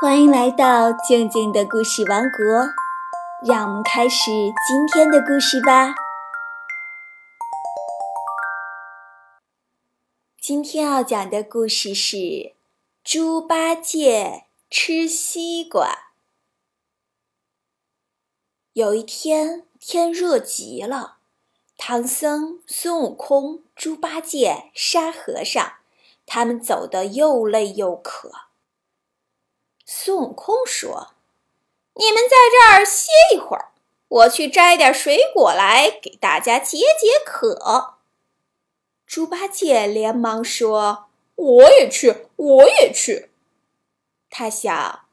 [0.00, 2.68] 欢迎来到静静的故事王国，
[3.44, 4.30] 让我们开始
[4.64, 5.92] 今天的故事吧。
[10.40, 12.54] 今天要讲的故事是
[13.02, 16.12] 猪八戒吃西瓜。
[18.74, 21.16] 有一天，天热极了，
[21.76, 25.72] 唐僧、孙悟空、猪八戒、沙和尚，
[26.24, 28.47] 他们走得又累又渴。
[29.90, 31.14] 孙悟空说
[31.96, 33.70] ：“你们在这儿歇一会儿，
[34.08, 37.94] 我去摘点水果来给大家解解渴。”
[39.06, 43.30] 猪八戒连忙说：“我也去，我也去。”
[44.28, 45.06] 他想，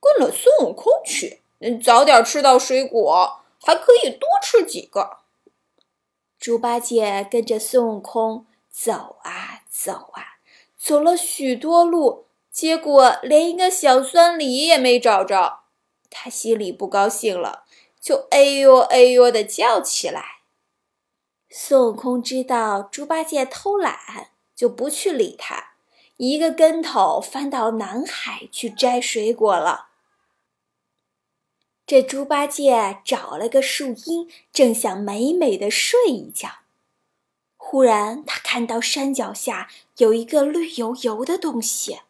[0.00, 5.18] 跟了孙悟空去，能早点吃到水果，还可以多吃几个。
[6.40, 10.38] 猪八戒跟着孙悟空走啊走啊，
[10.76, 12.26] 走了许多路。
[12.52, 15.62] 结果连一个小酸梨也没找着，
[16.10, 17.64] 他心里不高兴了，
[17.98, 20.42] 就哎呦哎呦的叫起来。
[21.48, 25.72] 孙悟空知道猪八戒偷懒，就不去理他，
[26.18, 29.88] 一个跟头翻到南海去摘水果了。
[31.86, 36.48] 这猪八戒找了个树荫，正想美美的睡一觉，
[37.56, 42.00] 忽然他看到山脚下有一个绿油油的东西。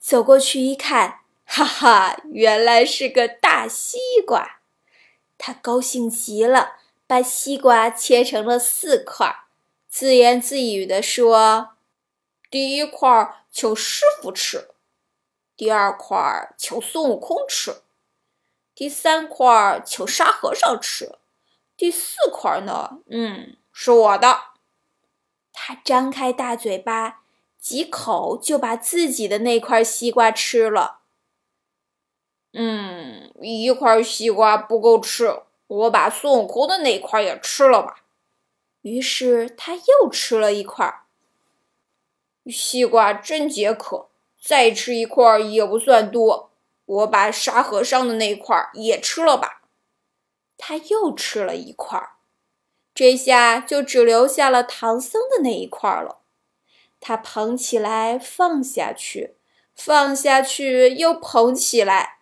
[0.00, 4.60] 走过去一看，哈哈，原来是个大西瓜。
[5.36, 9.44] 他高兴极了，把西瓜切成了四块，
[9.88, 11.76] 自言自语地说
[12.50, 14.70] ：“第一块请师傅吃，
[15.54, 17.82] 第二块请孙悟空吃，
[18.74, 21.18] 第三块请沙和尚吃，
[21.76, 24.40] 第四块呢，嗯，是我的。”
[25.52, 27.18] 他张开大嘴巴。
[27.60, 31.00] 几口就把自己的那块西瓜吃了。
[32.52, 38.02] 嗯，一块西瓜不够吃，我把孙悟空的那块也吃了吧。
[38.80, 41.02] 于是他又吃了一块。
[42.46, 44.08] 西瓜真解渴，
[44.42, 46.50] 再吃一块也不算多，
[46.86, 49.62] 我把沙和尚的那块也吃了吧。
[50.56, 52.12] 他又吃了一块，
[52.94, 56.19] 这下就只留下了唐僧的那一块了。
[57.00, 59.34] 他捧起来，放下去，
[59.74, 62.18] 放下去，又捧起来，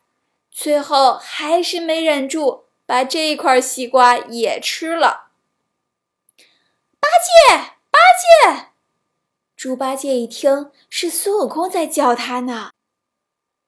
[0.50, 5.31] 最后还是没忍住，把这一块西瓜也吃了。
[7.00, 7.99] 八戒，八
[8.53, 8.67] 戒！
[9.56, 12.71] 猪八戒一听是孙悟空在叫他呢，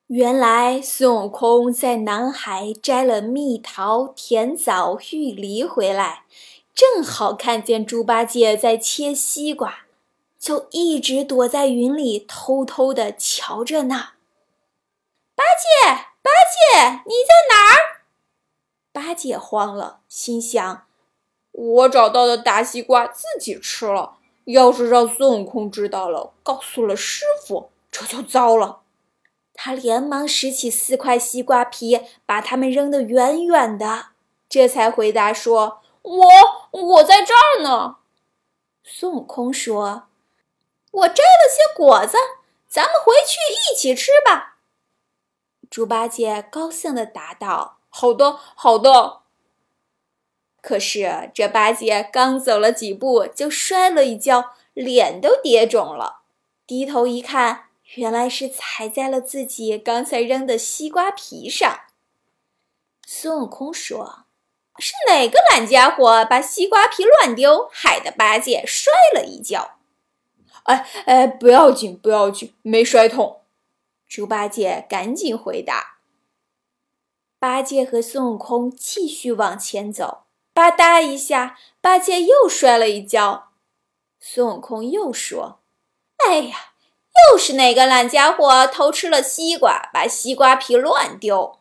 [0.07, 6.25] 原来孙悟空在南海摘了蜜桃、甜枣、玉梨回来，
[6.73, 9.81] 正好看见猪八戒在切西瓜。
[10.41, 14.13] 就一直躲在云里，偷偷的瞧着呢。
[15.35, 18.01] 八戒，八戒，你在哪儿？
[18.91, 20.87] 八戒慌了，心想：
[21.53, 28.81] 我找到的大西瓜自己吃了，要是让孙悟空知道了，告诉了师傅，这就糟了。
[29.53, 34.07] 他连忙拾起四块西瓜皮，把它们扔得远远的，
[34.49, 36.29] 这才回答说：“我
[36.71, 37.97] 我在这儿呢。”
[38.83, 40.05] 孙悟空说。
[40.91, 42.17] 我摘了些果子，
[42.69, 44.59] 咱们回去一起吃吧。
[45.71, 49.21] 猪八戒高兴地答道：“好的，好的。”
[50.61, 56.23] 可是这八戒刚走了几步，就摔了一跤，脸都跌肿了。
[56.67, 61.81] 低头一看，原来是踩在了自己刚才扔的西瓜皮上。
[63.07, 64.27] 孙悟空说
[64.79, 69.79] ：“是哪个懒家伙把西瓜皮乱丢，害得八戒摔了一跤？”
[70.71, 73.41] 哎哎，不要紧，不要紧，没摔痛。
[74.07, 75.97] 猪八戒赶紧回答。
[77.39, 83.49] 八戒和孙悟空继续往前走，吧嗒一下，八戒又摔了一跤。
[84.21, 85.61] 孙悟空又说
[86.29, 86.73] ：“哎呀，
[87.33, 91.59] 又是哪个懒家伙偷吃了西瓜，把西瓜皮乱丢？”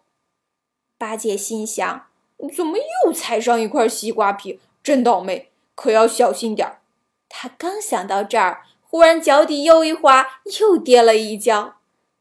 [0.99, 2.07] 八戒心想
[2.55, 4.59] ：“怎么又踩上一块西瓜皮？
[4.83, 6.81] 真倒霉，可要小心点儿。”
[7.29, 8.65] 他刚想到这儿。
[8.91, 11.75] 忽然脚底又一滑，又跌了一跤。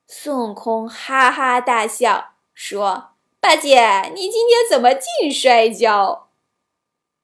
[0.07, 6.29] 孙悟空哈哈大笑，说：“八戒，你今天怎么净摔跤？”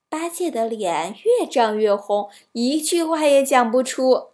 [0.08, 4.28] 八戒的脸越涨越红，一句话也讲不出。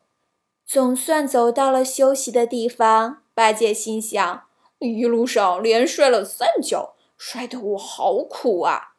[0.65, 4.45] 总算走到了休息的地方，八戒心想：
[4.79, 8.93] 一路上连摔了三跤，摔得我好苦啊！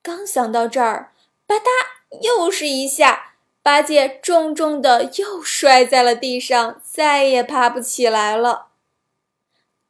[0.00, 1.14] 刚想到这儿，
[1.48, 3.27] 吧嗒，又是一下。
[3.68, 8.68] 八戒重重的又摔在了地上，再也爬不起来了。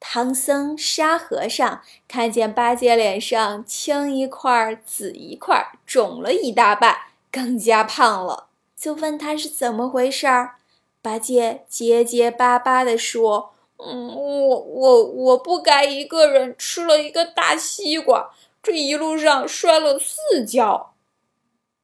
[0.01, 6.97] 唐僧、沙和尚看见八戒脸上青一块紫一块，肿了一大半，
[7.31, 10.57] 更加胖了，就问他是怎么回事儿。
[11.01, 20.95] 八戒结结巴巴地说：“嗯，我我我不该一个人吃了一个大西瓜，这一路上摔了四跤。”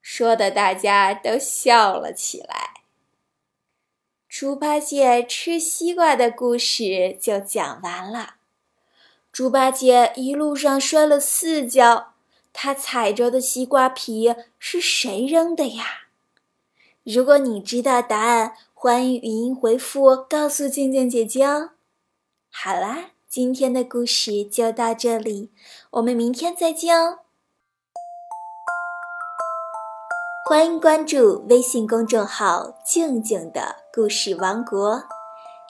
[0.07, 2.83] 说的大家都笑了起来。
[4.29, 8.35] 猪八戒吃西瓜的故事就讲完了。
[9.33, 12.13] 猪八戒一路上摔了四跤，
[12.53, 16.09] 他踩着的西瓜皮是谁扔的呀？
[17.03, 21.71] 如果你知道答案，欢迎语音回复告诉静静姐姐哦。
[22.51, 25.51] 好啦，今天的故事就到这里，
[25.93, 27.21] 我们明天再见哦。
[30.47, 35.03] 欢迎关注微信公众号“静静的故事王国”，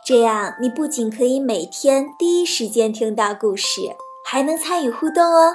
[0.04, 3.82] 这样你不仅可以每天第一时间听到故事，
[4.26, 5.54] 还能参与互动哦。